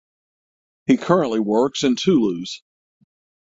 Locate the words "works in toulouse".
1.39-2.63